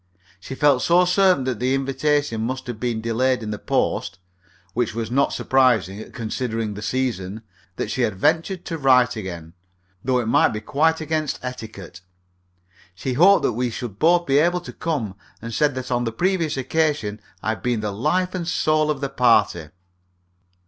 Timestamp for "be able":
14.25-14.61